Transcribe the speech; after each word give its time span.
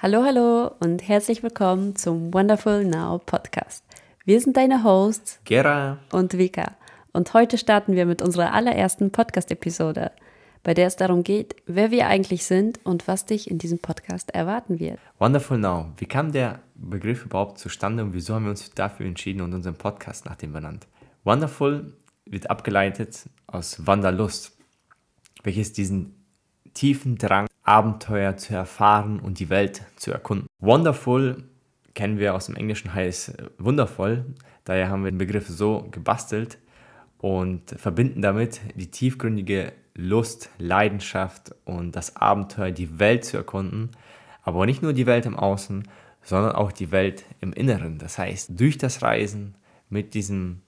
Hallo, 0.00 0.22
hallo 0.22 0.70
und 0.78 1.08
herzlich 1.08 1.42
willkommen 1.42 1.96
zum 1.96 2.32
Wonderful 2.32 2.84
Now 2.84 3.18
Podcast. 3.18 3.82
Wir 4.24 4.40
sind 4.40 4.56
deine 4.56 4.84
Hosts 4.84 5.40
Gera 5.44 5.98
und 6.12 6.38
Vika 6.38 6.76
und 7.12 7.34
heute 7.34 7.58
starten 7.58 7.96
wir 7.96 8.06
mit 8.06 8.22
unserer 8.22 8.52
allerersten 8.52 9.10
Podcast-Episode, 9.10 10.12
bei 10.62 10.72
der 10.72 10.86
es 10.86 10.94
darum 10.94 11.24
geht, 11.24 11.56
wer 11.66 11.90
wir 11.90 12.06
eigentlich 12.06 12.44
sind 12.44 12.78
und 12.84 13.08
was 13.08 13.26
dich 13.26 13.50
in 13.50 13.58
diesem 13.58 13.80
Podcast 13.80 14.30
erwarten 14.30 14.78
wird. 14.78 15.00
Wonderful 15.18 15.58
Now. 15.58 15.86
Wie 15.96 16.06
kam 16.06 16.30
der 16.30 16.60
Begriff 16.76 17.24
überhaupt 17.24 17.58
zustande 17.58 18.04
und 18.04 18.12
wieso 18.12 18.36
haben 18.36 18.44
wir 18.44 18.50
uns 18.50 18.70
dafür 18.70 19.04
entschieden 19.04 19.40
und 19.40 19.52
unseren 19.52 19.74
Podcast 19.74 20.26
nach 20.26 20.36
dem 20.36 20.52
benannt? 20.52 20.86
Wonderful 21.24 21.92
wird 22.24 22.48
abgeleitet 22.48 23.28
aus 23.48 23.84
Wanderlust, 23.84 24.56
welches 25.42 25.72
diesen 25.72 26.24
tiefen 26.72 27.18
Drang, 27.18 27.48
Abenteuer 27.68 28.38
zu 28.38 28.54
erfahren 28.54 29.20
und 29.20 29.40
die 29.40 29.50
Welt 29.50 29.82
zu 29.96 30.10
erkunden. 30.10 30.46
Wonderful 30.58 31.44
kennen 31.92 32.18
wir 32.18 32.34
aus 32.34 32.46
dem 32.46 32.56
Englischen 32.56 32.94
heißt 32.94 33.34
wundervoll, 33.58 34.24
daher 34.64 34.88
haben 34.88 35.04
wir 35.04 35.10
den 35.10 35.18
Begriff 35.18 35.48
so 35.48 35.86
gebastelt 35.90 36.58
und 37.18 37.70
verbinden 37.76 38.22
damit 38.22 38.60
die 38.74 38.90
tiefgründige 38.90 39.72
Lust, 39.94 40.48
Leidenschaft 40.58 41.54
und 41.66 41.94
das 41.94 42.16
Abenteuer, 42.16 42.70
die 42.70 42.98
Welt 42.98 43.24
zu 43.24 43.36
erkunden, 43.36 43.90
aber 44.44 44.64
nicht 44.64 44.82
nur 44.82 44.94
die 44.94 45.06
Welt 45.06 45.26
im 45.26 45.36
Außen, 45.36 45.86
sondern 46.22 46.52
auch 46.52 46.72
die 46.72 46.90
Welt 46.90 47.26
im 47.40 47.52
Inneren. 47.52 47.98
Das 47.98 48.16
heißt, 48.16 48.58
durch 48.58 48.78
das 48.78 49.02
Reisen 49.02 49.56
mit 49.90 50.14
diesem 50.14 50.62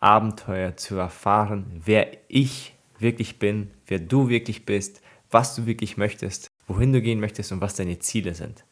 Abenteuer 0.00 0.76
zu 0.76 0.96
erfahren, 0.96 1.82
wer 1.84 2.06
ich 2.28 2.74
wirklich 2.98 3.38
bin, 3.38 3.72
wer 3.86 3.98
du 3.98 4.30
wirklich 4.30 4.64
bist, 4.64 5.02
was 5.30 5.54
du 5.54 5.66
wirklich 5.66 5.96
möchtest, 5.96 6.48
wohin 6.66 6.92
du 6.92 7.00
gehen 7.00 7.20
möchtest 7.20 7.52
und 7.52 7.60
was 7.60 7.74
deine 7.74 7.98
Ziele 7.98 8.34
sind. 8.34 8.64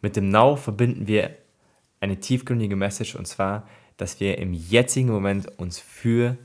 Mit 0.00 0.16
dem 0.16 0.28
Now 0.28 0.56
verbinden 0.56 1.06
wir 1.06 1.36
eine 2.00 2.20
tiefgründige 2.20 2.76
Message 2.76 3.14
und 3.14 3.26
zwar, 3.26 3.68
dass 3.96 4.20
wir 4.20 4.38
im 4.38 4.52
jetzigen 4.52 5.08
Moment 5.08 5.58
uns 5.58 5.78
für 5.78 6.36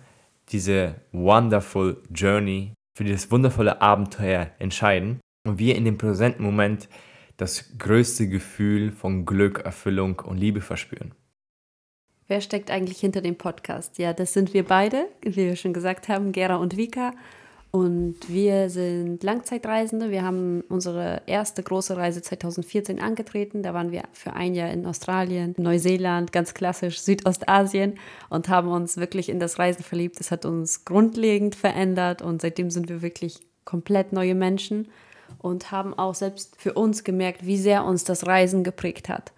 diese 0.49 0.95
wonderful 1.11 2.01
Journey, 2.13 2.73
für 2.97 3.03
dieses 3.03 3.31
wundervolle 3.31 3.81
Abenteuer 3.81 4.51
entscheiden 4.59 5.19
und 5.45 5.59
wir 5.59 5.75
in 5.75 5.85
dem 5.85 5.97
präsenten 5.97 6.43
Moment 6.43 6.87
das 7.37 7.77
größte 7.77 8.27
Gefühl 8.27 8.91
von 8.91 9.25
Glück, 9.25 9.59
Erfüllung 9.59 10.19
und 10.19 10.37
Liebe 10.37 10.61
verspüren. 10.61 11.13
Wer 12.27 12.41
steckt 12.41 12.69
eigentlich 12.69 12.99
hinter 12.99 13.21
dem 13.21 13.37
Podcast? 13.37 13.97
Ja, 13.97 14.13
das 14.13 14.33
sind 14.33 14.53
wir 14.53 14.63
beide, 14.63 15.07
wie 15.21 15.35
wir 15.35 15.55
schon 15.55 15.73
gesagt 15.73 16.09
haben, 16.09 16.31
Gera 16.31 16.57
und 16.57 16.77
Vika. 16.77 17.13
Und 17.71 18.17
wir 18.27 18.71
sind 18.71 19.21
Langzeitreisende. 19.21 20.09
Wir 20.09 20.23
haben 20.23 20.63
unsere 20.69 21.21
erste 21.27 21.61
große 21.61 21.95
Reise 21.95 22.21
2014 22.21 22.99
angetreten. 22.99 23.61
Da 23.61 23.75
waren 23.75 23.91
wir 23.91 24.03
für 24.11 24.33
ein 24.33 24.55
Jahr 24.55 24.71
in 24.71 24.87
Australien, 24.87 25.53
Neuseeland, 25.57 26.31
ganz 26.31 26.55
klassisch 26.55 26.99
Südostasien 26.99 27.99
und 28.29 28.49
haben 28.49 28.69
uns 28.69 28.97
wirklich 28.97 29.29
in 29.29 29.39
das 29.39 29.59
Reisen 29.59 29.83
verliebt. 29.83 30.19
Es 30.19 30.31
hat 30.31 30.45
uns 30.45 30.83
grundlegend 30.83 31.53
verändert 31.53 32.23
und 32.23 32.41
seitdem 32.41 32.71
sind 32.71 32.89
wir 32.89 33.03
wirklich 33.03 33.39
komplett 33.65 34.13
neue 34.13 34.33
Menschen 34.33 34.87
und 35.37 35.71
haben 35.71 35.93
auch 35.93 36.15
selbst 36.15 36.55
für 36.59 36.73
uns 36.73 37.03
gemerkt, 37.03 37.45
wie 37.45 37.57
sehr 37.57 37.85
uns 37.85 38.03
das 38.03 38.25
Reisen 38.25 38.63
geprägt 38.63 39.09
hat. 39.09 39.31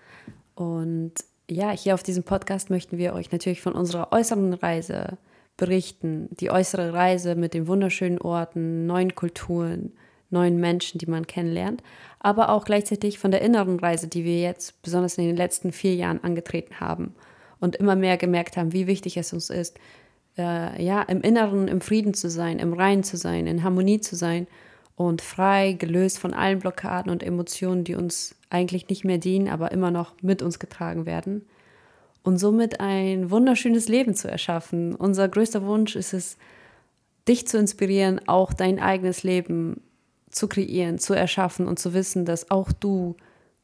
Und 0.56 1.16
ja, 1.50 1.72
hier 1.72 1.96
auf 1.96 2.04
diesem 2.04 2.24
Podcast 2.24 2.70
möchten 2.70 2.98
wir 2.98 3.14
euch 3.14 3.30
natürlich 3.34 3.62
von 3.62 3.74
unserer 3.74 4.14
äußeren 4.14 4.54
Reise 4.54 5.18
berichten. 5.62 6.28
Die 6.32 6.50
äußere 6.50 6.92
Reise 6.92 7.36
mit 7.36 7.54
den 7.54 7.68
wunderschönen 7.68 8.20
Orten, 8.20 8.88
neuen 8.88 9.14
Kulturen, 9.14 9.94
neuen 10.32 10.60
Menschen, 10.60 10.98
die 10.98 11.06
man 11.06 11.28
kennenlernt, 11.28 11.84
aber 12.20 12.50
auch 12.50 12.66
gleichzeitig 12.66 13.20
von 13.20 13.30
der 13.30 13.42
inneren 13.42 13.80
Reise, 13.80 14.08
die 14.08 14.26
wir 14.26 14.42
jetzt 14.42 14.82
besonders 14.82 15.20
in 15.20 15.28
den 15.28 15.38
letzten 15.38 15.72
vier 15.72 15.94
Jahren 15.94 16.24
angetreten 16.24 16.80
haben 16.80 17.14
und 17.60 17.76
immer 17.76 17.96
mehr 17.96 18.18
gemerkt 18.18 18.58
haben, 18.58 18.74
wie 18.74 18.88
wichtig 18.88 19.18
es 19.18 19.34
uns 19.34 19.52
ist, 19.52 19.80
äh, 20.36 20.84
ja, 20.84 21.04
im 21.04 21.22
Inneren 21.22 21.68
im 21.68 21.80
Frieden 21.80 22.16
zu 22.16 22.32
sein, 22.32 22.58
im 22.58 22.74
Reinen 22.74 23.04
zu 23.04 23.16
sein, 23.16 23.46
in 23.46 23.62
Harmonie 23.62 24.02
zu 24.02 24.16
sein 24.16 24.48
und 24.96 25.22
frei, 25.22 25.74
gelöst 25.74 26.18
von 26.18 26.34
allen 26.34 26.58
Blockaden 26.58 27.12
und 27.12 27.22
Emotionen, 27.22 27.84
die 27.84 27.94
uns 27.94 28.34
eigentlich 28.50 28.90
nicht 28.90 29.06
mehr 29.06 29.20
dienen, 29.20 29.48
aber 29.48 29.72
immer 29.72 29.92
noch 29.92 30.16
mit 30.24 30.42
uns 30.42 30.58
getragen 30.58 31.06
werden 31.06 31.46
und 32.24 32.38
somit 32.38 32.80
ein 32.80 33.32
wunderschönes 33.32 33.88
Leben 33.88 34.16
zu 34.16 34.30
erschaffen. 34.30 34.96
Unser 34.96 35.28
größter 35.28 35.66
Wunsch 35.66 35.96
ist 35.96 36.14
es, 36.14 36.38
dich 37.28 37.48
zu 37.48 37.58
inspirieren, 37.58 38.22
auch 38.28 38.54
dein 38.54 38.80
eigenes 38.80 39.24
Leben 39.24 39.82
zu 40.30 40.48
kreieren, 40.48 40.98
zu 40.98 41.14
erschaffen 41.14 41.68
und 41.68 41.80
zu 41.80 41.94
wissen, 41.94 42.26
dass 42.26 42.52
auch 42.52 42.72
du 42.72 43.16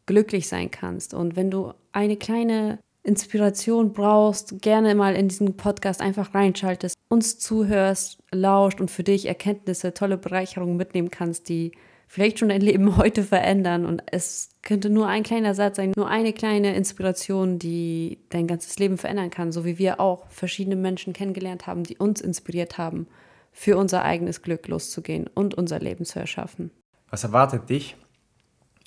glücklich 0.06 0.48
sein 0.48 0.72
kannst. 0.72 1.14
Und 1.14 1.36
wenn 1.36 1.50
du 1.50 1.74
eine 1.92 2.18
kleine 2.18 2.80
Inspiration 3.04 3.94
brauchst, 3.94 4.62
gerne 4.62 4.94
mal 4.94 5.16
in 5.16 5.30
diesen 5.30 5.56
Podcast 5.56 6.02
einfach 6.02 6.34
reinschaltest, 6.34 6.98
uns 7.08 7.40
zuhörst, 7.40 8.20
lauscht 8.32 8.82
und 8.82 8.92
für 8.92 9.04
dich 9.04 9.28
Erkenntnisse, 9.28 9.94
tolle 9.94 10.18
Bereicherungen 10.18 10.76
mitnehmen 10.76 11.10
kannst, 11.10 11.48
die 11.50 11.72
vielleicht 12.08 12.40
schon 12.40 12.50
dein 12.50 12.62
Leben 12.62 12.98
heute 12.98 13.24
verändern. 13.24 13.86
Und 13.86 14.02
es 14.12 14.50
könnte 14.64 14.90
nur 14.90 15.08
ein 15.08 15.24
kleiner 15.24 15.54
Satz 15.54 15.78
sein, 15.78 15.92
nur 15.96 16.08
eine 16.08 16.34
kleine 16.34 16.76
Inspiration, 16.76 17.60
die 17.60 18.20
dein 18.30 18.48
ganzes 18.48 18.80
Leben 18.80 18.98
verändern 18.98 19.30
kann, 19.30 19.52
so 19.52 19.66
wie 19.66 19.78
wir 19.78 20.00
auch 20.00 20.28
verschiedene 20.30 20.76
Menschen 20.76 21.14
kennengelernt 21.14 21.68
haben, 21.68 21.84
die 21.84 21.98
uns 21.98 22.22
inspiriert 22.22 22.78
haben, 22.78 23.08
für 23.52 23.78
unser 23.78 24.04
eigenes 24.04 24.42
Glück 24.42 24.68
loszugehen 24.68 25.28
und 25.34 25.56
unser 25.56 25.80
Leben 25.80 26.06
zu 26.06 26.20
erschaffen. 26.20 26.72
Was 27.10 27.24
erwartet 27.24 27.70
dich 27.70 27.96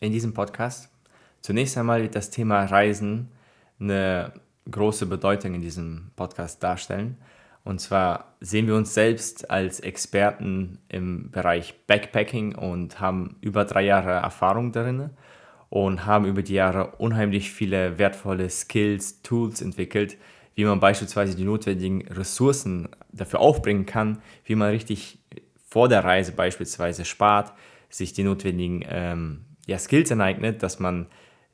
in 0.00 0.12
diesem 0.12 0.34
Podcast? 0.34 0.90
Zunächst 1.40 1.76
einmal 1.78 2.02
wird 2.02 2.14
das 2.14 2.30
Thema 2.30 2.64
Reisen 2.64 3.30
eine 3.80 4.32
große 4.70 5.06
Bedeutung 5.06 5.54
in 5.54 5.62
diesem 5.62 6.10
Podcast 6.16 6.62
darstellen. 6.62 7.16
Und 7.64 7.80
zwar 7.80 8.34
sehen 8.40 8.66
wir 8.66 8.74
uns 8.74 8.94
selbst 8.94 9.50
als 9.50 9.80
Experten 9.80 10.78
im 10.88 11.30
Bereich 11.30 11.74
Backpacking 11.86 12.54
und 12.54 13.00
haben 13.00 13.36
über 13.40 13.64
drei 13.64 13.82
Jahre 13.82 14.12
Erfahrung 14.12 14.72
darin 14.72 15.10
und 15.68 16.06
haben 16.06 16.26
über 16.26 16.42
die 16.42 16.54
Jahre 16.54 16.96
unheimlich 16.96 17.52
viele 17.52 17.98
wertvolle 17.98 18.48
Skills, 18.48 19.22
Tools 19.22 19.60
entwickelt, 19.60 20.16
wie 20.54 20.64
man 20.64 20.80
beispielsweise 20.80 21.36
die 21.36 21.44
notwendigen 21.44 22.06
Ressourcen 22.08 22.88
dafür 23.12 23.40
aufbringen 23.40 23.86
kann, 23.86 24.20
wie 24.44 24.54
man 24.54 24.70
richtig 24.70 25.18
vor 25.68 25.88
der 25.88 26.04
Reise 26.04 26.32
beispielsweise 26.32 27.04
spart, 27.04 27.52
sich 27.88 28.12
die 28.12 28.24
notwendigen 28.24 28.84
ähm, 28.88 29.44
ja, 29.66 29.78
Skills 29.78 30.10
aneignet, 30.10 30.62
dass 30.62 30.80
man 30.80 31.06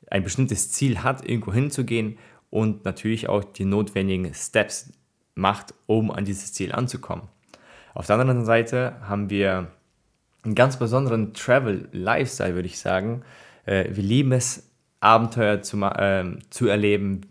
ein 0.09 0.23
bestimmtes 0.23 0.71
Ziel 0.71 1.03
hat, 1.03 1.27
irgendwo 1.27 1.53
hinzugehen 1.53 2.17
und 2.49 2.85
natürlich 2.85 3.29
auch 3.29 3.43
die 3.43 3.65
notwendigen 3.65 4.33
Steps 4.33 4.91
macht, 5.37 5.73
um 5.85 6.11
an 6.11 6.25
dieses 6.25 6.53
Ziel 6.53 6.71
anzukommen. 6.71 7.27
Auf 7.93 8.07
der 8.07 8.17
anderen 8.17 8.45
Seite 8.45 8.95
haben 9.01 9.29
wir 9.29 9.67
einen 10.43 10.55
ganz 10.55 10.77
besonderen 10.77 11.33
Travel-Lifestyle, 11.33 12.55
würde 12.55 12.67
ich 12.67 12.79
sagen. 12.79 13.23
Äh, 13.65 13.85
wir 13.91 14.03
lieben 14.03 14.31
es, 14.31 14.69
Abenteuer 14.99 15.61
zu, 15.61 15.77
äh, 15.83 16.25
zu 16.49 16.67
erleben. 16.67 17.21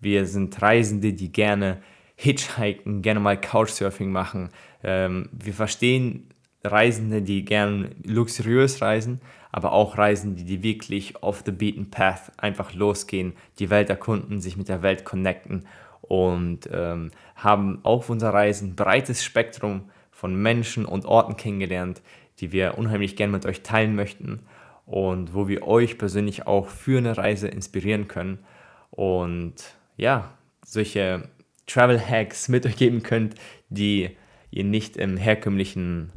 Wir 0.00 0.26
sind 0.26 0.60
Reisende, 0.60 1.12
die 1.12 1.32
gerne 1.32 1.78
hitchhiken, 2.16 3.02
gerne 3.02 3.20
mal 3.20 3.40
Couchsurfing 3.40 4.10
machen. 4.10 4.50
Ähm, 4.82 5.28
wir 5.32 5.52
verstehen 5.52 6.28
Reisende, 6.64 7.22
die 7.22 7.44
gerne 7.44 7.90
luxuriös 8.04 8.82
reisen, 8.82 9.20
aber 9.52 9.72
auch 9.72 9.96
Reisende, 9.96 10.42
die 10.42 10.62
wirklich 10.62 11.22
off 11.22 11.42
the 11.44 11.52
beaten 11.52 11.90
path 11.90 12.32
einfach 12.36 12.74
losgehen, 12.74 13.34
die 13.58 13.70
Welt 13.70 13.90
erkunden, 13.90 14.40
sich 14.40 14.56
mit 14.56 14.68
der 14.68 14.82
Welt 14.82 15.04
connecten 15.04 15.66
und 16.08 16.68
ähm, 16.72 17.10
haben 17.34 17.80
auf 17.84 18.10
unserer 18.10 18.34
Reise 18.34 18.66
ein 18.66 18.76
breites 18.76 19.24
Spektrum 19.24 19.90
von 20.10 20.34
Menschen 20.34 20.84
und 20.84 21.04
Orten 21.04 21.36
kennengelernt, 21.36 22.02
die 22.40 22.52
wir 22.52 22.78
unheimlich 22.78 23.16
gerne 23.16 23.32
mit 23.32 23.46
euch 23.46 23.62
teilen 23.62 23.94
möchten 23.94 24.40
und 24.84 25.34
wo 25.34 25.48
wir 25.48 25.66
euch 25.66 25.98
persönlich 25.98 26.46
auch 26.46 26.68
für 26.68 26.98
eine 26.98 27.16
Reise 27.16 27.48
inspirieren 27.48 28.08
können 28.08 28.38
und 28.90 29.54
ja, 29.96 30.34
solche 30.64 31.28
Travel 31.66 32.00
Hacks 32.00 32.48
mit 32.48 32.64
euch 32.66 32.76
geben 32.76 33.02
könnt, 33.02 33.34
die 33.68 34.16
ihr 34.50 34.64
nicht 34.64 34.96
im 34.96 35.16
herkömmlichen 35.16 36.12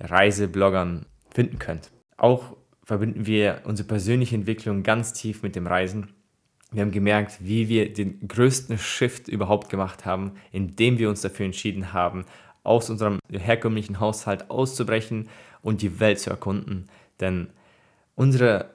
Reisebloggern 0.00 1.06
finden 1.30 1.58
könnt. 1.58 1.90
Auch 2.16 2.56
verbinden 2.84 3.26
wir 3.26 3.62
unsere 3.64 3.86
persönliche 3.86 4.34
Entwicklung 4.34 4.82
ganz 4.82 5.12
tief 5.12 5.42
mit 5.42 5.54
dem 5.54 5.66
Reisen 5.66 6.08
wir 6.70 6.82
haben 6.82 6.90
gemerkt, 6.90 7.38
wie 7.40 7.68
wir 7.68 7.92
den 7.92 8.28
größten 8.28 8.78
Shift 8.78 9.28
überhaupt 9.28 9.70
gemacht 9.70 10.04
haben, 10.04 10.32
indem 10.52 10.98
wir 10.98 11.08
uns 11.08 11.22
dafür 11.22 11.46
entschieden 11.46 11.92
haben, 11.92 12.24
aus 12.62 12.90
unserem 12.90 13.18
herkömmlichen 13.30 14.00
Haushalt 14.00 14.50
auszubrechen 14.50 15.28
und 15.62 15.80
die 15.80 16.00
Welt 16.00 16.20
zu 16.20 16.30
erkunden. 16.30 16.88
Denn 17.20 17.48
unsere 18.14 18.70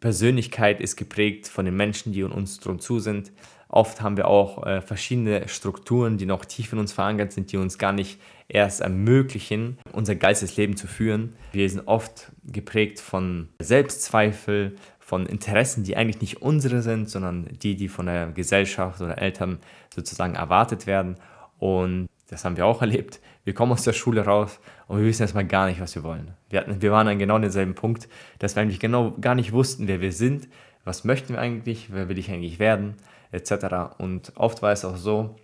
Persönlichkeit 0.00 0.80
ist 0.80 0.96
geprägt 0.96 1.48
von 1.48 1.64
den 1.64 1.76
Menschen, 1.76 2.12
die 2.12 2.22
uns 2.22 2.60
drum 2.60 2.78
zu 2.78 3.00
sind. 3.00 3.32
Oft 3.68 4.00
haben 4.00 4.16
wir 4.16 4.28
auch 4.28 4.66
äh, 4.66 4.80
verschiedene 4.80 5.48
Strukturen, 5.48 6.16
die 6.18 6.26
noch 6.26 6.44
tief 6.44 6.72
in 6.72 6.78
uns 6.78 6.92
verankert 6.92 7.32
sind, 7.32 7.52
die 7.52 7.56
uns 7.56 7.78
gar 7.78 7.92
nicht 7.92 8.18
erst 8.48 8.80
ermöglichen, 8.80 9.78
unser 9.92 10.14
Leben 10.14 10.76
zu 10.76 10.86
führen. 10.86 11.34
Wir 11.52 11.68
sind 11.68 11.86
oft 11.86 12.32
geprägt 12.44 12.98
von 12.98 13.48
Selbstzweifel, 13.58 14.76
von 15.08 15.24
Interessen, 15.24 15.84
die 15.84 15.96
eigentlich 15.96 16.20
nicht 16.20 16.42
unsere 16.42 16.82
sind, 16.82 17.08
sondern 17.08 17.48
die, 17.62 17.76
die 17.76 17.88
von 17.88 18.04
der 18.04 18.26
Gesellschaft 18.26 19.00
oder 19.00 19.16
Eltern 19.16 19.58
sozusagen 19.94 20.34
erwartet 20.34 20.86
werden. 20.86 21.16
Und 21.58 22.10
das 22.28 22.44
haben 22.44 22.58
wir 22.58 22.66
auch 22.66 22.82
erlebt. 22.82 23.18
Wir 23.42 23.54
kommen 23.54 23.72
aus 23.72 23.84
der 23.84 23.94
Schule 23.94 24.26
raus 24.26 24.60
und 24.86 24.98
wir 24.98 25.06
wissen 25.06 25.22
erstmal 25.22 25.46
gar 25.46 25.66
nicht, 25.66 25.80
was 25.80 25.94
wir 25.94 26.02
wollen. 26.02 26.32
Wir, 26.50 26.60
hatten, 26.60 26.82
wir 26.82 26.92
waren 26.92 27.08
an 27.08 27.18
genau 27.18 27.38
demselben 27.38 27.74
Punkt, 27.74 28.06
dass 28.38 28.54
wir 28.54 28.60
eigentlich 28.60 28.80
genau 28.80 29.14
gar 29.18 29.34
nicht 29.34 29.52
wussten, 29.52 29.88
wer 29.88 30.02
wir 30.02 30.12
sind, 30.12 30.46
was 30.84 31.04
möchten 31.04 31.32
wir 31.32 31.40
eigentlich, 31.40 31.90
wer 31.90 32.10
will 32.10 32.18
ich 32.18 32.30
eigentlich 32.30 32.58
werden, 32.58 32.96
etc. 33.32 33.96
Und 33.96 34.32
oft 34.36 34.60
war 34.60 34.72
es 34.72 34.84
auch 34.84 34.98
so, 34.98 35.36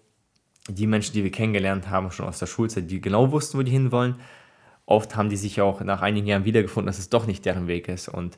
die 0.69 0.87
Menschen, 0.87 1.15
die 1.15 1.25
wir 1.25 1.33
kennengelernt 1.33 1.89
haben, 1.89 2.11
schon 2.11 2.27
aus 2.27 2.39
der 2.39 2.49
Schulzeit, 2.49 2.91
die 2.91 3.01
genau 3.01 3.33
wussten, 3.33 3.57
wo 3.57 3.63
die 3.63 3.73
hinwollen, 3.73 4.17
oft 4.85 5.17
haben 5.17 5.31
die 5.31 5.39
sich 5.39 5.63
auch 5.63 5.81
nach 5.81 6.03
einigen 6.03 6.27
Jahren 6.27 6.45
wiedergefunden, 6.45 6.87
dass 6.87 6.99
es 6.99 7.09
doch 7.09 7.27
nicht 7.27 7.47
deren 7.47 7.67
Weg 7.67 7.89
ist. 7.89 8.09
Und 8.09 8.37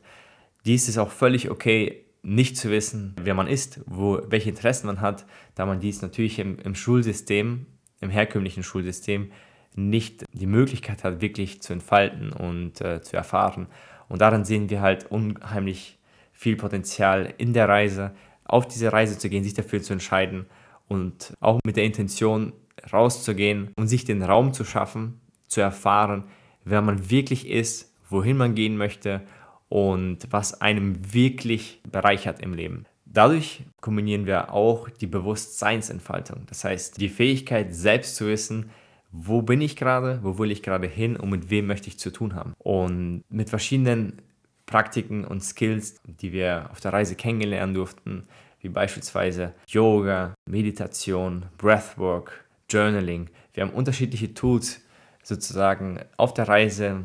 dies 0.66 0.88
ist 0.88 0.98
auch 0.98 1.10
völlig 1.10 1.50
okay, 1.50 2.04
nicht 2.22 2.56
zu 2.56 2.70
wissen, 2.70 3.14
wer 3.22 3.34
man 3.34 3.46
ist, 3.46 3.80
wo, 3.86 4.20
welche 4.28 4.50
Interessen 4.50 4.88
man 4.88 5.00
hat, 5.00 5.24
da 5.54 5.64
man 5.64 5.78
dies 5.78 6.02
natürlich 6.02 6.40
im, 6.40 6.58
im 6.58 6.74
Schulsystem, 6.74 7.66
im 8.00 8.10
herkömmlichen 8.10 8.64
Schulsystem, 8.64 9.30
nicht 9.76 10.24
die 10.32 10.46
Möglichkeit 10.46 11.04
hat, 11.04 11.20
wirklich 11.20 11.62
zu 11.62 11.72
entfalten 11.72 12.32
und 12.32 12.80
äh, 12.80 13.00
zu 13.00 13.16
erfahren. 13.16 13.68
Und 14.08 14.20
daran 14.20 14.44
sehen 14.44 14.70
wir 14.70 14.80
halt 14.80 15.10
unheimlich 15.10 15.98
viel 16.32 16.56
Potenzial 16.56 17.32
in 17.38 17.52
der 17.52 17.68
Reise, 17.68 18.12
auf 18.44 18.66
diese 18.66 18.92
Reise 18.92 19.18
zu 19.18 19.28
gehen, 19.28 19.44
sich 19.44 19.54
dafür 19.54 19.82
zu 19.82 19.92
entscheiden 19.92 20.46
und 20.88 21.34
auch 21.40 21.60
mit 21.64 21.76
der 21.76 21.84
Intention 21.84 22.52
rauszugehen 22.92 23.70
und 23.76 23.88
sich 23.88 24.04
den 24.04 24.22
Raum 24.22 24.52
zu 24.52 24.64
schaffen, 24.64 25.20
zu 25.46 25.60
erfahren, 25.60 26.24
wer 26.64 26.82
man 26.82 27.10
wirklich 27.10 27.48
ist, 27.48 27.92
wohin 28.08 28.36
man 28.36 28.54
gehen 28.54 28.76
möchte 28.76 29.22
und 29.68 30.18
was 30.30 30.60
einem 30.60 31.12
wirklich 31.12 31.80
bereichert 31.90 32.40
im 32.40 32.54
Leben. 32.54 32.84
Dadurch 33.04 33.62
kombinieren 33.80 34.26
wir 34.26 34.52
auch 34.52 34.90
die 34.90 35.06
Bewusstseinsentfaltung. 35.06 36.42
Das 36.48 36.64
heißt, 36.64 37.00
die 37.00 37.08
Fähigkeit, 37.08 37.74
selbst 37.74 38.16
zu 38.16 38.26
wissen, 38.26 38.70
wo 39.10 39.42
bin 39.42 39.60
ich 39.60 39.76
gerade, 39.76 40.20
wo 40.22 40.38
will 40.38 40.50
ich 40.50 40.62
gerade 40.62 40.86
hin 40.86 41.16
und 41.16 41.30
mit 41.30 41.48
wem 41.48 41.66
möchte 41.66 41.88
ich 41.88 41.98
zu 41.98 42.10
tun 42.10 42.34
haben. 42.34 42.54
Und 42.58 43.22
mit 43.30 43.48
verschiedenen 43.48 44.20
Praktiken 44.66 45.24
und 45.24 45.42
Skills, 45.42 45.96
die 46.04 46.32
wir 46.32 46.68
auf 46.70 46.80
der 46.80 46.92
Reise 46.92 47.14
kennenlernen 47.14 47.74
durften, 47.74 48.24
wie 48.60 48.68
beispielsweise 48.68 49.54
Yoga, 49.68 50.34
Meditation, 50.46 51.46
Breathwork, 51.56 52.44
Journaling. 52.68 53.30
Wir 53.54 53.62
haben 53.62 53.72
unterschiedliche 53.72 54.34
Tools 54.34 54.82
sozusagen 55.22 56.00
auf 56.16 56.34
der 56.34 56.48
Reise 56.48 57.04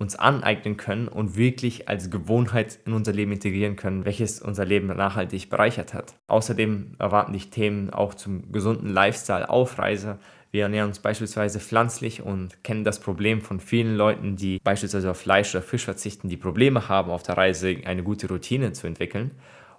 uns 0.00 0.16
aneignen 0.16 0.78
können 0.78 1.08
und 1.08 1.36
wirklich 1.36 1.88
als 1.88 2.10
Gewohnheit 2.10 2.78
in 2.86 2.94
unser 2.94 3.12
Leben 3.12 3.32
integrieren 3.32 3.76
können, 3.76 4.06
welches 4.06 4.40
unser 4.40 4.64
Leben 4.64 4.86
nachhaltig 4.86 5.50
bereichert 5.50 5.92
hat. 5.92 6.14
Außerdem 6.26 6.96
erwarten 6.98 7.34
dich 7.34 7.50
Themen 7.50 7.90
auch 7.90 8.14
zum 8.14 8.50
gesunden 8.50 8.88
Lifestyle 8.88 9.50
auf 9.50 9.78
Reise. 9.78 10.18
Wir 10.50 10.64
ernähren 10.64 10.88
uns 10.88 11.00
beispielsweise 11.00 11.60
pflanzlich 11.60 12.22
und 12.22 12.64
kennen 12.64 12.82
das 12.82 12.98
Problem 12.98 13.42
von 13.42 13.60
vielen 13.60 13.94
Leuten, 13.94 14.36
die 14.36 14.58
beispielsweise 14.64 15.10
auf 15.10 15.18
Fleisch 15.18 15.54
oder 15.54 15.62
Fisch 15.62 15.84
verzichten, 15.84 16.30
die 16.30 16.38
Probleme 16.38 16.88
haben, 16.88 17.10
auf 17.10 17.22
der 17.22 17.36
Reise 17.36 17.76
eine 17.84 18.02
gute 18.02 18.26
Routine 18.26 18.72
zu 18.72 18.86
entwickeln 18.86 19.32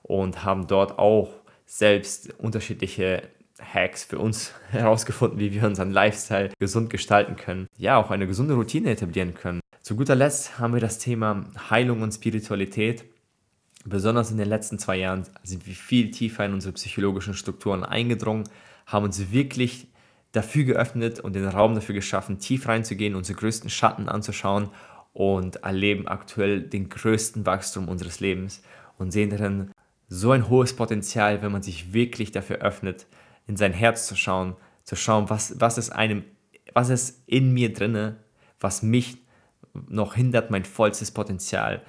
und 0.03 0.45
haben 0.45 0.67
dort 0.67 0.99
auch 0.99 1.31
selbst 1.65 2.33
unterschiedliche 2.37 3.23
Hacks 3.61 4.03
für 4.03 4.19
uns 4.19 4.53
herausgefunden, 4.71 5.39
wie 5.39 5.53
wir 5.53 5.63
unseren 5.63 5.91
Lifestyle 5.91 6.51
gesund 6.59 6.89
gestalten 6.89 7.35
können. 7.35 7.67
Ja, 7.77 7.97
auch 7.97 8.11
eine 8.11 8.27
gesunde 8.27 8.55
Routine 8.55 8.91
etablieren 8.91 9.33
können. 9.33 9.61
Zu 9.81 9.95
guter 9.95 10.15
Letzt 10.15 10.59
haben 10.59 10.73
wir 10.73 10.81
das 10.81 10.99
Thema 10.99 11.45
Heilung 11.69 12.01
und 12.01 12.11
Spiritualität. 12.11 13.05
Besonders 13.83 14.29
in 14.29 14.37
den 14.37 14.47
letzten 14.47 14.77
zwei 14.77 14.97
Jahren 14.97 15.23
sind 15.43 15.65
wir 15.65 15.73
viel 15.73 16.11
tiefer 16.11 16.45
in 16.45 16.53
unsere 16.53 16.73
psychologischen 16.73 17.33
Strukturen 17.33 17.83
eingedrungen, 17.83 18.43
haben 18.85 19.05
uns 19.05 19.31
wirklich 19.31 19.87
dafür 20.33 20.63
geöffnet 20.63 21.19
und 21.19 21.33
den 21.33 21.47
Raum 21.47 21.75
dafür 21.75 21.95
geschaffen, 21.95 22.39
tief 22.39 22.67
reinzugehen, 22.67 23.15
unsere 23.15 23.39
größten 23.39 23.69
Schatten 23.69 24.07
anzuschauen 24.07 24.69
und 25.13 25.57
erleben 25.57 26.07
aktuell 26.07 26.61
den 26.61 26.89
größten 26.89 27.45
Wachstum 27.45 27.89
unseres 27.89 28.19
Lebens 28.19 28.61
und 28.97 29.11
sehen 29.11 29.29
darin 29.29 29.71
so 30.07 30.31
ein 30.31 30.49
hohes 30.49 30.75
Potenzial, 30.75 31.41
wenn 31.41 31.51
man 31.51 31.63
sich 31.63 31.93
wirklich 31.93 32.31
dafür 32.31 32.57
öffnet, 32.57 33.07
in 33.51 33.57
sein 33.57 33.73
Herz 33.73 34.07
zu 34.07 34.15
schauen, 34.15 34.55
zu 34.85 34.95
schauen, 34.95 35.29
was, 35.29 35.59
was 35.59 35.77
ist 35.77 35.89
einem, 35.89 36.23
was 36.73 36.89
ist 36.89 37.23
in 37.27 37.53
mir 37.53 37.73
drinne, 37.73 38.15
was 38.61 38.81
mich 38.81 39.17
noch 39.89 40.15
hindert, 40.15 40.51
mein 40.51 40.63
vollstes 40.63 41.11
Potenzial 41.11 41.81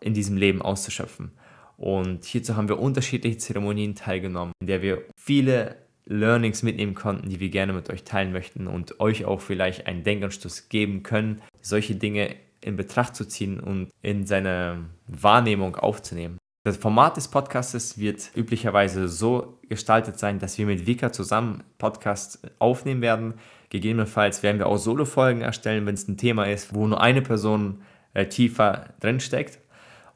in 0.00 0.14
diesem 0.14 0.36
Leben 0.36 0.62
auszuschöpfen. 0.62 1.32
Und 1.76 2.24
hierzu 2.24 2.56
haben 2.56 2.68
wir 2.68 2.78
unterschiedliche 2.78 3.38
Zeremonien 3.38 3.96
teilgenommen, 3.96 4.52
in 4.60 4.68
der 4.68 4.82
wir 4.82 5.02
viele 5.16 5.76
Learnings 6.04 6.62
mitnehmen 6.62 6.94
konnten, 6.94 7.28
die 7.28 7.40
wir 7.40 7.48
gerne 7.48 7.72
mit 7.72 7.90
euch 7.90 8.04
teilen 8.04 8.32
möchten 8.32 8.68
und 8.68 9.00
euch 9.00 9.24
auch 9.24 9.40
vielleicht 9.40 9.88
einen 9.88 10.04
Denkanstoß 10.04 10.68
geben 10.68 11.02
können, 11.02 11.42
solche 11.60 11.96
Dinge 11.96 12.36
in 12.60 12.76
Betracht 12.76 13.16
zu 13.16 13.26
ziehen 13.26 13.58
und 13.58 13.90
in 14.00 14.26
seine 14.26 14.84
Wahrnehmung 15.08 15.74
aufzunehmen. 15.74 16.38
Das 16.70 16.76
Format 16.76 17.16
des 17.16 17.26
Podcasts 17.26 17.98
wird 17.98 18.30
üblicherweise 18.36 19.08
so 19.08 19.58
gestaltet 19.68 20.20
sein, 20.20 20.38
dass 20.38 20.56
wir 20.56 20.66
mit 20.66 20.86
Vika 20.86 21.10
zusammen 21.10 21.64
Podcasts 21.78 22.40
aufnehmen 22.60 23.02
werden. 23.02 23.34
Gegebenenfalls 23.70 24.44
werden 24.44 24.60
wir 24.60 24.68
auch 24.68 24.76
Solo-Folgen 24.76 25.40
erstellen, 25.40 25.84
wenn 25.84 25.94
es 25.94 26.06
ein 26.06 26.16
Thema 26.16 26.44
ist, 26.44 26.72
wo 26.72 26.86
nur 26.86 27.00
eine 27.00 27.22
Person 27.22 27.82
äh, 28.14 28.26
tiefer 28.26 28.94
drin 29.00 29.18
steckt. 29.18 29.58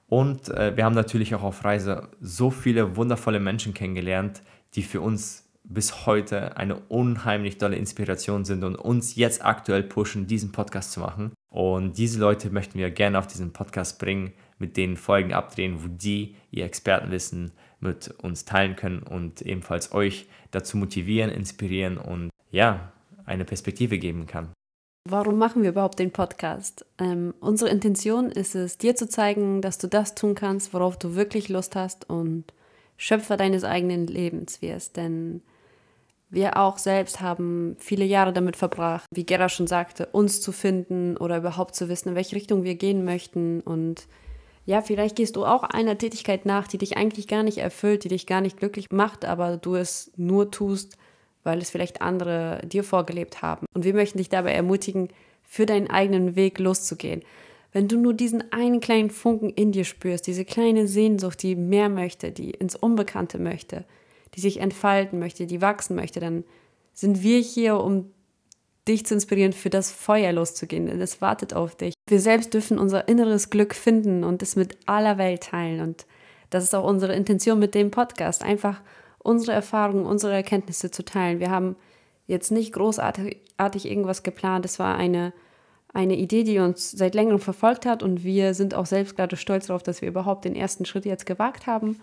Und 0.06 0.48
äh, 0.48 0.76
wir 0.76 0.84
haben 0.84 0.94
natürlich 0.94 1.34
auch 1.34 1.42
auf 1.42 1.64
Reise 1.64 2.06
so 2.20 2.52
viele 2.52 2.94
wundervolle 2.94 3.40
Menschen 3.40 3.74
kennengelernt, 3.74 4.40
die 4.76 4.84
für 4.84 5.00
uns 5.00 5.50
bis 5.64 6.06
heute 6.06 6.56
eine 6.56 6.76
unheimlich 6.76 7.58
tolle 7.58 7.74
Inspiration 7.74 8.44
sind 8.44 8.62
und 8.62 8.76
uns 8.76 9.16
jetzt 9.16 9.44
aktuell 9.44 9.82
pushen, 9.82 10.28
diesen 10.28 10.52
Podcast 10.52 10.92
zu 10.92 11.00
machen. 11.00 11.32
Und 11.50 11.98
diese 11.98 12.20
Leute 12.20 12.50
möchten 12.50 12.78
wir 12.78 12.92
gerne 12.92 13.18
auf 13.18 13.26
diesen 13.26 13.52
Podcast 13.52 13.98
bringen 13.98 14.34
mit 14.58 14.76
den 14.76 14.96
Folgen 14.96 15.32
abdrehen, 15.32 15.82
wo 15.82 15.88
die 15.88 16.36
ihr 16.50 16.64
Expertenwissen 16.64 17.52
mit 17.80 18.14
uns 18.22 18.44
teilen 18.44 18.76
können 18.76 19.02
und 19.02 19.42
ebenfalls 19.42 19.92
euch 19.92 20.26
dazu 20.50 20.76
motivieren, 20.76 21.30
inspirieren 21.30 21.98
und 21.98 22.30
ja, 22.50 22.92
eine 23.26 23.44
Perspektive 23.44 23.98
geben 23.98 24.26
kann. 24.26 24.52
Warum 25.06 25.36
machen 25.36 25.62
wir 25.62 25.70
überhaupt 25.70 25.98
den 25.98 26.12
Podcast? 26.12 26.86
Ähm, 26.98 27.34
unsere 27.40 27.70
Intention 27.70 28.30
ist 28.30 28.54
es, 28.54 28.78
dir 28.78 28.96
zu 28.96 29.06
zeigen, 29.06 29.60
dass 29.60 29.76
du 29.76 29.86
das 29.86 30.14
tun 30.14 30.34
kannst, 30.34 30.72
worauf 30.72 30.98
du 30.98 31.14
wirklich 31.14 31.50
Lust 31.50 31.76
hast 31.76 32.08
und 32.08 32.44
Schöpfer 32.96 33.36
deines 33.36 33.64
eigenen 33.64 34.06
Lebens 34.06 34.62
wirst. 34.62 34.96
Denn 34.96 35.42
wir 36.30 36.56
auch 36.56 36.78
selbst 36.78 37.20
haben 37.20 37.76
viele 37.78 38.06
Jahre 38.06 38.32
damit 38.32 38.56
verbracht, 38.56 39.04
wie 39.14 39.24
Gera 39.24 39.50
schon 39.50 39.66
sagte, 39.66 40.06
uns 40.06 40.40
zu 40.40 40.52
finden 40.52 41.18
oder 41.18 41.36
überhaupt 41.36 41.74
zu 41.74 41.90
wissen, 41.90 42.10
in 42.10 42.14
welche 42.14 42.36
Richtung 42.36 42.64
wir 42.64 42.74
gehen 42.74 43.04
möchten 43.04 43.60
und 43.60 44.06
ja, 44.66 44.80
vielleicht 44.80 45.16
gehst 45.16 45.36
du 45.36 45.44
auch 45.44 45.62
einer 45.62 45.98
Tätigkeit 45.98 46.46
nach, 46.46 46.66
die 46.66 46.78
dich 46.78 46.96
eigentlich 46.96 47.28
gar 47.28 47.42
nicht 47.42 47.58
erfüllt, 47.58 48.04
die 48.04 48.08
dich 48.08 48.26
gar 48.26 48.40
nicht 48.40 48.58
glücklich 48.58 48.90
macht, 48.90 49.24
aber 49.24 49.56
du 49.56 49.74
es 49.74 50.10
nur 50.16 50.50
tust, 50.50 50.96
weil 51.42 51.58
es 51.58 51.70
vielleicht 51.70 52.00
andere 52.00 52.62
dir 52.64 52.82
vorgelebt 52.82 53.42
haben. 53.42 53.66
Und 53.74 53.84
wir 53.84 53.94
möchten 53.94 54.18
dich 54.18 54.30
dabei 54.30 54.52
ermutigen, 54.52 55.08
für 55.42 55.66
deinen 55.66 55.90
eigenen 55.90 56.34
Weg 56.36 56.58
loszugehen. 56.58 57.22
Wenn 57.72 57.86
du 57.86 57.98
nur 57.98 58.14
diesen 58.14 58.50
einen 58.52 58.80
kleinen 58.80 59.10
Funken 59.10 59.50
in 59.50 59.72
dir 59.72 59.84
spürst, 59.84 60.26
diese 60.26 60.44
kleine 60.44 60.88
Sehnsucht, 60.88 61.42
die 61.42 61.54
mehr 61.54 61.88
möchte, 61.90 62.32
die 62.32 62.50
ins 62.50 62.74
Unbekannte 62.74 63.38
möchte, 63.38 63.84
die 64.34 64.40
sich 64.40 64.60
entfalten 64.60 65.18
möchte, 65.18 65.46
die 65.46 65.60
wachsen 65.60 65.94
möchte, 65.94 66.20
dann 66.20 66.44
sind 66.92 67.22
wir 67.22 67.38
hier, 67.40 67.76
um 67.76 68.13
dich 68.86 69.06
zu 69.06 69.14
inspirieren, 69.14 69.52
für 69.52 69.70
das 69.70 69.90
Feuer 69.90 70.32
loszugehen, 70.32 70.86
denn 70.86 71.00
es 71.00 71.20
wartet 71.20 71.54
auf 71.54 71.76
dich. 71.76 71.94
Wir 72.08 72.20
selbst 72.20 72.52
dürfen 72.52 72.78
unser 72.78 73.08
inneres 73.08 73.50
Glück 73.50 73.74
finden 73.74 74.24
und 74.24 74.42
es 74.42 74.56
mit 74.56 74.76
aller 74.86 75.18
Welt 75.18 75.44
teilen. 75.44 75.80
Und 75.80 76.06
das 76.50 76.64
ist 76.64 76.74
auch 76.74 76.84
unsere 76.84 77.14
Intention 77.14 77.58
mit 77.58 77.74
dem 77.74 77.90
Podcast, 77.90 78.44
einfach 78.44 78.80
unsere 79.18 79.52
Erfahrungen, 79.52 80.04
unsere 80.04 80.34
Erkenntnisse 80.34 80.90
zu 80.90 81.04
teilen. 81.04 81.40
Wir 81.40 81.50
haben 81.50 81.76
jetzt 82.26 82.50
nicht 82.50 82.72
großartig 82.72 83.40
irgendwas 83.58 84.22
geplant. 84.22 84.66
Es 84.66 84.78
war 84.78 84.96
eine, 84.96 85.32
eine 85.94 86.16
Idee, 86.16 86.44
die 86.44 86.58
uns 86.58 86.90
seit 86.90 87.14
längerem 87.14 87.40
verfolgt 87.40 87.86
hat 87.86 88.02
und 88.02 88.22
wir 88.22 88.52
sind 88.52 88.74
auch 88.74 88.86
selbst 88.86 89.16
gerade 89.16 89.36
stolz 89.36 89.68
darauf, 89.68 89.82
dass 89.82 90.02
wir 90.02 90.08
überhaupt 90.08 90.44
den 90.44 90.54
ersten 90.54 90.84
Schritt 90.84 91.06
jetzt 91.06 91.26
gewagt 91.26 91.66
haben 91.66 91.98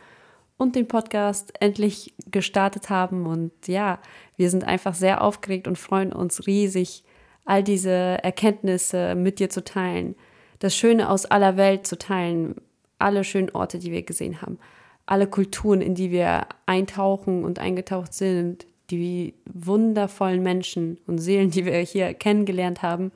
und 0.61 0.75
den 0.75 0.87
Podcast 0.87 1.53
endlich 1.59 2.13
gestartet 2.29 2.91
haben. 2.91 3.25
Und 3.25 3.51
ja, 3.65 3.97
wir 4.37 4.51
sind 4.51 4.63
einfach 4.63 4.93
sehr 4.93 5.23
aufgeregt 5.23 5.67
und 5.67 5.75
freuen 5.75 6.13
uns 6.13 6.45
riesig, 6.45 7.03
all 7.45 7.63
diese 7.63 7.89
Erkenntnisse 7.89 9.15
mit 9.15 9.39
dir 9.39 9.49
zu 9.49 9.63
teilen, 9.63 10.15
das 10.59 10.75
Schöne 10.75 11.09
aus 11.09 11.25
aller 11.25 11.57
Welt 11.57 11.87
zu 11.87 11.97
teilen, 11.97 12.57
alle 12.99 13.23
schönen 13.23 13.49
Orte, 13.49 13.79
die 13.79 13.91
wir 13.91 14.03
gesehen 14.03 14.43
haben, 14.43 14.59
alle 15.07 15.25
Kulturen, 15.25 15.81
in 15.81 15.95
die 15.95 16.11
wir 16.11 16.45
eintauchen 16.67 17.43
und 17.43 17.57
eingetaucht 17.57 18.13
sind, 18.13 18.67
die 18.91 19.33
wundervollen 19.51 20.43
Menschen 20.43 20.99
und 21.07 21.17
Seelen, 21.17 21.49
die 21.49 21.65
wir 21.65 21.79
hier 21.79 22.13
kennengelernt 22.13 22.83
haben. 22.83 23.11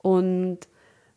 Und 0.00 0.60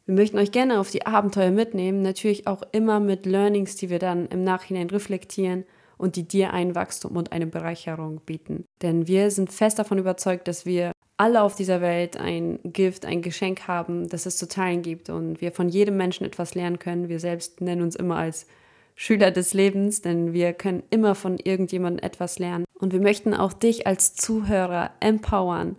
Wir 0.06 0.16
möchten 0.16 0.38
euch 0.38 0.52
gerne 0.52 0.80
auf 0.80 0.90
die 0.90 1.06
Abenteuer 1.06 1.52
mitnehmen, 1.52 2.02
natürlich 2.02 2.48
auch 2.48 2.64
immer 2.72 3.00
mit 3.00 3.26
Learnings, 3.26 3.76
die 3.76 3.90
wir 3.90 4.00
dann 4.00 4.28
im 4.28 4.44
Nachhinein 4.44 4.90
reflektieren 4.90 5.64
und 5.98 6.16
die 6.16 6.28
dir 6.28 6.52
ein 6.54 6.74
Wachstum 6.74 7.16
und 7.16 7.32
eine 7.32 7.46
Bereicherung 7.46 8.22
bieten. 8.26 8.66
Denn 8.82 9.08
wir 9.08 9.30
sind 9.30 9.52
fest 9.52 9.78
davon 9.78 10.00
überzeugt, 10.00 10.48
dass 10.48 10.66
wir 10.66 10.92
alle 11.18 11.44
auf 11.44 11.54
dieser 11.54 11.82
Welt 11.82 12.18
ein 12.18 12.58
Gift, 12.64 13.06
ein 13.06 13.22
Geschenk 13.22 13.68
haben, 13.68 14.10
das 14.10 14.26
es 14.26 14.38
zu 14.38 14.48
teilen 14.48 14.82
gibt 14.82 15.12
und 15.12 15.40
wir 15.40 15.52
von 15.52 15.70
jedem 15.70 15.96
Menschen 15.98 16.26
etwas 16.26 16.56
lernen 16.56 16.80
können. 16.80 17.10
Wir 17.10 17.20
selbst 17.20 17.62
nennen 17.62 17.84
uns 17.84 17.96
immer 17.96 18.16
als 18.16 18.48
Schüler 18.96 19.30
des 19.30 19.54
Lebens, 19.54 20.02
denn 20.02 20.34
wir 20.34 20.54
können 20.54 20.82
immer 20.90 21.14
von 21.14 21.38
irgendjemandem 21.38 22.04
etwas 22.04 22.40
lernen. 22.40 22.66
Und 22.80 22.94
wir 22.94 23.02
möchten 23.02 23.36
auch 23.36 23.54
dich 23.54 23.86
als 23.86 24.16
Zuhörer 24.16 24.90
empowern, 25.00 25.76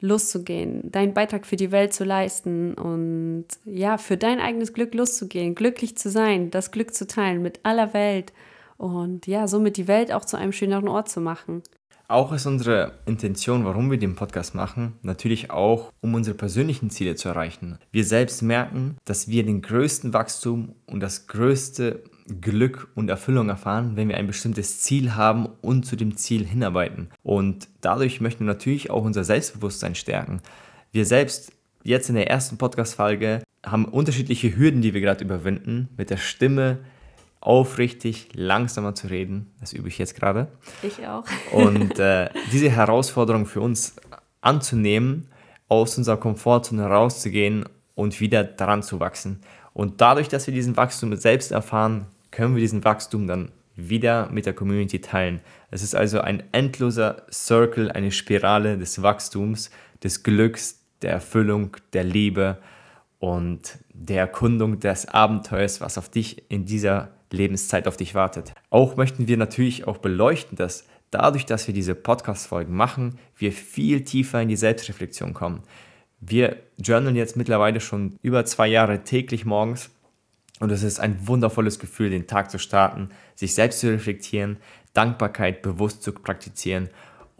loszugehen, 0.00 0.90
deinen 0.90 1.14
Beitrag 1.14 1.46
für 1.46 1.56
die 1.56 1.70
Welt 1.70 1.92
zu 1.92 2.04
leisten 2.04 2.74
und 2.74 3.46
ja, 3.64 3.98
für 3.98 4.16
dein 4.16 4.40
eigenes 4.40 4.72
Glück 4.72 4.94
loszugehen, 4.94 5.54
glücklich 5.54 5.96
zu 5.96 6.10
sein, 6.10 6.50
das 6.50 6.70
Glück 6.70 6.94
zu 6.94 7.06
teilen 7.06 7.42
mit 7.42 7.60
aller 7.62 7.94
Welt 7.94 8.32
und 8.76 9.26
ja, 9.26 9.46
somit 9.46 9.76
die 9.76 9.88
Welt 9.88 10.12
auch 10.12 10.24
zu 10.24 10.36
einem 10.36 10.52
schöneren 10.52 10.88
Ort 10.88 11.08
zu 11.08 11.20
machen. 11.20 11.62
Auch 12.08 12.32
ist 12.32 12.46
unsere 12.46 12.98
Intention, 13.06 13.64
warum 13.64 13.88
wir 13.88 13.96
den 13.96 14.16
Podcast 14.16 14.52
machen, 14.52 14.94
natürlich 15.02 15.52
auch, 15.52 15.92
um 16.00 16.14
unsere 16.14 16.36
persönlichen 16.36 16.90
Ziele 16.90 17.14
zu 17.14 17.28
erreichen. 17.28 17.78
Wir 17.92 18.04
selbst 18.04 18.42
merken, 18.42 18.96
dass 19.04 19.28
wir 19.28 19.44
den 19.44 19.62
größten 19.62 20.12
Wachstum 20.12 20.74
und 20.86 20.98
das 20.98 21.28
größte 21.28 22.02
Glück 22.40 22.88
und 22.94 23.08
Erfüllung 23.08 23.48
erfahren, 23.48 23.96
wenn 23.96 24.08
wir 24.08 24.16
ein 24.16 24.26
bestimmtes 24.26 24.80
Ziel 24.80 25.14
haben 25.14 25.46
und 25.60 25.84
zu 25.84 25.96
dem 25.96 26.16
Ziel 26.16 26.46
hinarbeiten. 26.46 27.08
Und 27.22 27.68
dadurch 27.80 28.20
möchten 28.20 28.40
wir 28.40 28.52
natürlich 28.52 28.90
auch 28.90 29.04
unser 29.04 29.24
Selbstbewusstsein 29.24 29.94
stärken. 29.94 30.40
Wir 30.92 31.06
selbst 31.06 31.52
jetzt 31.82 32.08
in 32.08 32.14
der 32.14 32.30
ersten 32.30 32.58
Podcast-Folge 32.58 33.42
haben 33.64 33.84
unterschiedliche 33.84 34.56
Hürden, 34.56 34.82
die 34.82 34.94
wir 34.94 35.00
gerade 35.00 35.24
überwinden, 35.24 35.88
mit 35.96 36.10
der 36.10 36.16
Stimme, 36.16 36.78
aufrichtig 37.40 38.28
langsamer 38.34 38.94
zu 38.94 39.06
reden. 39.06 39.50
Das 39.60 39.72
übe 39.72 39.88
ich 39.88 39.98
jetzt 39.98 40.14
gerade. 40.14 40.48
Ich 40.82 41.06
auch. 41.06 41.24
Und 41.52 41.98
äh, 41.98 42.28
diese 42.52 42.70
Herausforderung 42.70 43.46
für 43.46 43.60
uns 43.62 43.96
anzunehmen, 44.42 45.28
aus 45.68 45.96
unserer 45.96 46.16
Komfortzone 46.16 46.84
rauszugehen 46.84 47.64
und 47.94 48.20
wieder 48.20 48.42
daran 48.42 48.82
zu 48.82 48.98
wachsen. 48.98 49.40
Und 49.72 50.00
dadurch, 50.00 50.28
dass 50.28 50.46
wir 50.46 50.54
diesen 50.54 50.76
Wachstum 50.76 51.14
selbst 51.16 51.52
erfahren, 51.52 52.06
können 52.30 52.54
wir 52.54 52.60
diesen 52.60 52.84
Wachstum 52.84 53.26
dann 53.26 53.52
wieder 53.76 54.28
mit 54.30 54.46
der 54.46 54.52
Community 54.52 55.00
teilen. 55.00 55.40
Es 55.70 55.82
ist 55.82 55.94
also 55.94 56.20
ein 56.20 56.42
endloser 56.52 57.26
Circle, 57.32 57.90
eine 57.90 58.12
Spirale 58.12 58.76
des 58.78 59.02
Wachstums, 59.02 59.70
des 60.02 60.22
Glücks, 60.22 60.80
der 61.02 61.12
Erfüllung, 61.12 61.76
der 61.92 62.04
Liebe 62.04 62.58
und 63.18 63.78
der 63.92 64.20
Erkundung 64.20 64.80
des 64.80 65.06
Abenteuers, 65.06 65.80
was 65.80 65.98
auf 65.98 66.08
dich 66.08 66.50
in 66.50 66.64
dieser 66.64 67.10
Lebenszeit 67.30 67.86
auf 67.86 67.96
dich 67.96 68.14
wartet. 68.14 68.52
Auch 68.70 68.96
möchten 68.96 69.28
wir 69.28 69.36
natürlich 69.36 69.86
auch 69.86 69.98
beleuchten, 69.98 70.56
dass 70.56 70.86
dadurch, 71.10 71.46
dass 71.46 71.66
wir 71.66 71.74
diese 71.74 71.94
Podcast-Folgen 71.94 72.74
machen, 72.74 73.18
wir 73.36 73.52
viel 73.52 74.04
tiefer 74.04 74.40
in 74.42 74.48
die 74.48 74.56
Selbstreflexion 74.56 75.34
kommen. 75.34 75.62
Wir 76.20 76.56
journalen 76.78 77.16
jetzt 77.16 77.36
mittlerweile 77.36 77.80
schon 77.80 78.16
über 78.22 78.44
zwei 78.44 78.66
Jahre 78.66 79.04
täglich 79.04 79.44
morgens 79.44 79.90
und 80.60 80.70
es 80.70 80.84
ist 80.84 81.00
ein 81.00 81.26
wundervolles 81.26 81.80
Gefühl, 81.80 82.10
den 82.10 82.28
Tag 82.28 82.50
zu 82.50 82.58
starten, 82.58 83.10
sich 83.34 83.54
selbst 83.54 83.80
zu 83.80 83.90
reflektieren, 83.90 84.58
Dankbarkeit 84.92 85.62
bewusst 85.62 86.04
zu 86.04 86.12
praktizieren 86.12 86.90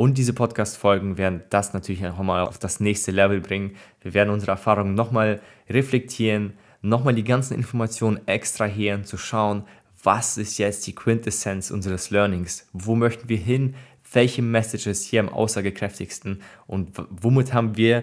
und 0.00 0.16
diese 0.16 0.32
Podcast-Folgen 0.32 1.18
werden 1.18 1.42
das 1.50 1.74
natürlich 1.74 2.00
nochmal 2.00 2.46
auf 2.46 2.58
das 2.58 2.80
nächste 2.80 3.10
Level 3.10 3.42
bringen. 3.42 3.76
Wir 4.00 4.14
werden 4.14 4.30
unsere 4.30 4.52
Erfahrungen 4.52 4.94
nochmal 4.94 5.42
reflektieren, 5.68 6.54
nochmal 6.80 7.12
die 7.12 7.22
ganzen 7.22 7.52
Informationen 7.52 8.26
extrahieren, 8.26 9.04
zu 9.04 9.18
schauen, 9.18 9.64
was 10.02 10.38
ist 10.38 10.56
jetzt 10.56 10.86
die 10.86 10.94
Quintessenz 10.94 11.70
unseres 11.70 12.08
Learnings? 12.08 12.66
Wo 12.72 12.94
möchten 12.94 13.28
wir 13.28 13.36
hin? 13.36 13.74
Welche 14.10 14.40
Message 14.40 14.86
ist 14.86 15.04
hier 15.04 15.20
am 15.20 15.28
aussagekräftigsten? 15.28 16.40
Und 16.66 16.92
womit 17.10 17.52
haben 17.52 17.76
wir 17.76 18.02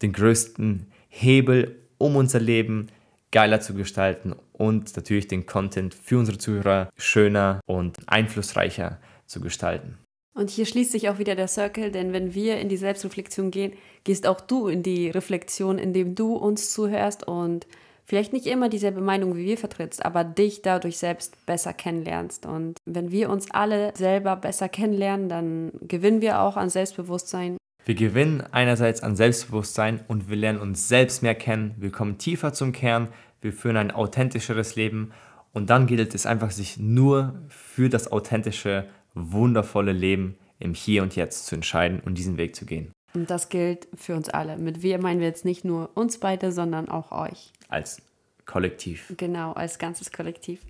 den 0.00 0.12
größten 0.12 0.86
Hebel, 1.08 1.74
um 1.98 2.14
unser 2.14 2.38
Leben 2.38 2.86
geiler 3.32 3.60
zu 3.60 3.74
gestalten 3.74 4.34
und 4.52 4.94
natürlich 4.96 5.26
den 5.26 5.46
Content 5.46 5.94
für 5.94 6.18
unsere 6.18 6.38
Zuhörer 6.38 6.90
schöner 6.96 7.60
und 7.66 7.96
einflussreicher 8.06 8.98
zu 9.26 9.40
gestalten. 9.40 9.98
Und 10.34 10.50
hier 10.50 10.64
schließt 10.64 10.92
sich 10.92 11.08
auch 11.08 11.18
wieder 11.18 11.34
der 11.34 11.48
Circle, 11.48 11.90
denn 11.90 12.12
wenn 12.12 12.34
wir 12.34 12.58
in 12.58 12.68
die 12.68 12.76
Selbstreflexion 12.76 13.50
gehen, 13.50 13.72
gehst 14.04 14.26
auch 14.26 14.40
du 14.40 14.68
in 14.68 14.82
die 14.82 15.10
Reflexion, 15.10 15.78
indem 15.78 16.14
du 16.14 16.36
uns 16.36 16.72
zuhörst 16.72 17.26
und 17.26 17.66
vielleicht 18.04 18.32
nicht 18.32 18.46
immer 18.46 18.68
dieselbe 18.68 19.00
Meinung 19.00 19.36
wie 19.36 19.44
wir 19.44 19.58
vertrittst, 19.58 20.04
aber 20.04 20.24
dich 20.24 20.62
dadurch 20.62 20.96
selbst 20.98 21.44
besser 21.44 21.74
kennenlernst. 21.74 22.46
Und 22.46 22.78
wenn 22.86 23.10
wir 23.10 23.28
uns 23.28 23.50
alle 23.50 23.92
selber 23.96 24.36
besser 24.36 24.68
kennenlernen, 24.68 25.28
dann 25.28 25.72
gewinnen 25.82 26.22
wir 26.22 26.40
auch 26.40 26.56
an 26.56 26.70
Selbstbewusstsein. 26.70 27.58
Wir 27.84 27.94
gewinnen 27.96 28.44
einerseits 28.52 29.02
an 29.02 29.16
Selbstbewusstsein 29.16 30.04
und 30.06 30.28
wir 30.30 30.36
lernen 30.36 30.60
uns 30.60 30.88
selbst 30.88 31.22
mehr 31.22 31.34
kennen, 31.34 31.74
wir 31.78 31.90
kommen 31.90 32.16
tiefer 32.18 32.52
zum 32.52 32.72
Kern, 32.72 33.08
wir 33.40 33.52
führen 33.52 33.76
ein 33.76 33.90
authentischeres 33.90 34.76
Leben 34.76 35.12
und 35.52 35.68
dann 35.68 35.86
gilt 35.86 36.14
es 36.14 36.24
einfach, 36.24 36.52
sich 36.52 36.78
nur 36.78 37.42
für 37.48 37.88
das 37.88 38.10
authentische, 38.10 38.86
wundervolle 39.14 39.92
Leben 39.92 40.36
im 40.60 40.74
Hier 40.74 41.02
und 41.02 41.16
Jetzt 41.16 41.46
zu 41.46 41.56
entscheiden 41.56 42.00
und 42.04 42.16
diesen 42.16 42.36
Weg 42.36 42.54
zu 42.54 42.64
gehen. 42.66 42.92
Und 43.14 43.28
das 43.30 43.48
gilt 43.48 43.88
für 43.94 44.14
uns 44.14 44.28
alle. 44.28 44.56
Mit 44.56 44.82
wir 44.82 44.98
meinen 44.98 45.20
wir 45.20 45.26
jetzt 45.26 45.44
nicht 45.44 45.64
nur 45.64 45.90
uns 45.94 46.18
beide, 46.18 46.52
sondern 46.52 46.88
auch 46.88 47.10
euch 47.12 47.52
als 47.68 48.00
Kollektiv. 48.46 49.12
Genau, 49.16 49.52
als 49.52 49.78
ganzes 49.78 50.12
Kollektiv. 50.12 50.60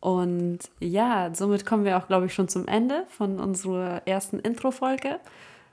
Und 0.00 0.58
ja, 0.80 1.30
somit 1.34 1.64
kommen 1.66 1.84
wir 1.84 1.96
auch, 1.98 2.06
glaube 2.06 2.26
ich, 2.26 2.34
schon 2.34 2.48
zum 2.48 2.66
Ende 2.66 3.04
von 3.08 3.40
unserer 3.40 4.06
ersten 4.06 4.38
Intro-Folge. 4.38 5.20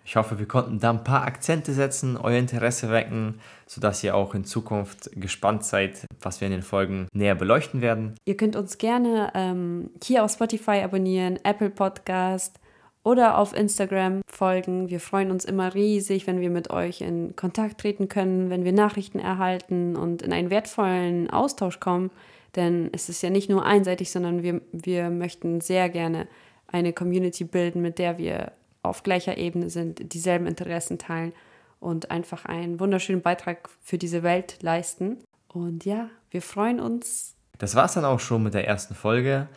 Ich 0.05 0.15
hoffe, 0.15 0.37
wir 0.37 0.47
konnten 0.47 0.79
da 0.79 0.89
ein 0.89 1.03
paar 1.03 1.25
Akzente 1.25 1.73
setzen, 1.73 2.17
euer 2.17 2.37
Interesse 2.37 2.89
wecken, 2.89 3.39
sodass 3.65 4.03
ihr 4.03 4.15
auch 4.15 4.35
in 4.35 4.43
Zukunft 4.43 5.09
gespannt 5.15 5.63
seid, 5.63 6.05
was 6.21 6.41
wir 6.41 6.47
in 6.47 6.53
den 6.53 6.61
Folgen 6.61 7.07
näher 7.13 7.35
beleuchten 7.35 7.81
werden. 7.81 8.15
Ihr 8.25 8.35
könnt 8.35 8.55
uns 8.55 8.77
gerne 8.77 9.31
ähm, 9.33 9.91
hier 10.03 10.23
auf 10.23 10.31
Spotify 10.31 10.81
abonnieren, 10.83 11.39
Apple 11.43 11.69
Podcast, 11.69 12.59
oder 13.03 13.37
auf 13.37 13.53
Instagram 13.53 14.21
folgen. 14.27 14.89
Wir 14.89 14.99
freuen 14.99 15.29
uns 15.29 15.45
immer 15.45 15.73
riesig, 15.73 16.25
wenn 16.25 16.39
wir 16.39 16.49
mit 16.49 16.69
euch 16.69 17.01
in 17.01 17.35
Kontakt 17.35 17.81
treten 17.81 18.07
können, 18.07 18.49
wenn 18.49 18.63
wir 18.63 18.71
Nachrichten 18.71 19.19
erhalten 19.19 19.95
und 19.95 20.21
in 20.21 20.31
einen 20.31 20.49
wertvollen 20.49 21.29
Austausch 21.29 21.79
kommen. 21.79 22.11
Denn 22.55 22.89
es 22.93 23.09
ist 23.09 23.21
ja 23.21 23.29
nicht 23.29 23.49
nur 23.49 23.65
einseitig, 23.65 24.11
sondern 24.11 24.41
wir, 24.43 24.61
wir 24.71 25.09
möchten 25.09 25.59
sehr 25.59 25.89
gerne 25.89 26.27
eine 26.67 26.93
Community 26.93 27.43
bilden, 27.43 27.81
mit 27.81 27.99
der 27.99 28.17
wir 28.17 28.53
auf 28.83 29.03
gleicher 29.03 29.37
Ebene 29.37 29.69
sind, 29.69 30.13
dieselben 30.13 30.45
Interessen 30.45 30.99
teilen 30.99 31.33
und 31.79 32.11
einfach 32.11 32.45
einen 32.45 32.79
wunderschönen 32.79 33.21
Beitrag 33.21 33.69
für 33.81 33.97
diese 33.97 34.23
Welt 34.23 34.57
leisten. 34.61 35.17
Und 35.47 35.85
ja, 35.85 36.09
wir 36.31 36.41
freuen 36.41 36.79
uns. 36.79 37.35
Das 37.57 37.75
war 37.75 37.85
es 37.85 37.93
dann 37.93 38.05
auch 38.05 38.19
schon 38.19 38.43
mit 38.43 38.53
der 38.53 38.67
ersten 38.67 38.95
Folge. 38.95 39.47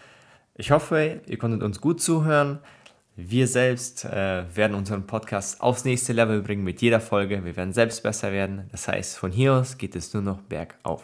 Ich 0.54 0.70
hoffe, 0.70 1.20
ihr 1.26 1.38
konntet 1.38 1.62
uns 1.62 1.80
gut 1.80 2.00
zuhören. 2.00 2.60
Wir 3.14 3.48
selbst 3.48 4.04
äh, 4.04 4.44
werden 4.54 4.74
unseren 4.74 5.06
Podcast 5.06 5.60
aufs 5.62 5.84
nächste 5.84 6.12
Level 6.12 6.42
bringen 6.42 6.64
mit 6.64 6.82
jeder 6.82 7.00
Folge. 7.00 7.44
Wir 7.44 7.56
werden 7.56 7.72
selbst 7.72 8.02
besser 8.02 8.30
werden. 8.30 8.68
Das 8.72 8.88
heißt, 8.88 9.16
von 9.16 9.32
hier 9.32 9.54
aus 9.54 9.78
geht 9.78 9.96
es 9.96 10.12
nur 10.12 10.22
noch 10.22 10.42
bergauf. 10.42 11.02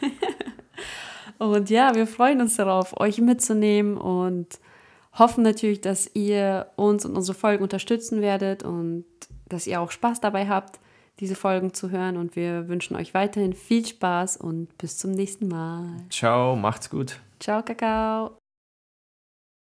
und 1.38 1.68
ja, 1.70 1.94
wir 1.94 2.06
freuen 2.06 2.40
uns 2.40 2.56
darauf, 2.56 2.98
euch 3.00 3.18
mitzunehmen 3.20 3.96
und 3.96 4.60
hoffen 5.12 5.42
natürlich, 5.42 5.80
dass 5.80 6.10
ihr 6.14 6.66
uns 6.76 7.04
und 7.04 7.16
unsere 7.16 7.36
Folgen 7.36 7.62
unterstützen 7.62 8.20
werdet 8.20 8.62
und 8.62 9.04
dass 9.48 9.66
ihr 9.66 9.80
auch 9.80 9.90
Spaß 9.90 10.20
dabei 10.20 10.48
habt, 10.48 10.78
diese 11.20 11.34
Folgen 11.34 11.74
zu 11.74 11.90
hören. 11.90 12.16
Und 12.16 12.36
wir 12.36 12.68
wünschen 12.68 12.96
euch 12.96 13.14
weiterhin 13.14 13.52
viel 13.52 13.84
Spaß 13.84 14.36
und 14.36 14.76
bis 14.78 14.98
zum 14.98 15.12
nächsten 15.12 15.48
Mal. 15.48 15.88
Ciao, 16.10 16.56
macht's 16.56 16.90
gut. 16.90 17.20
Ciao, 17.40 17.62
Kakao. 17.62 18.38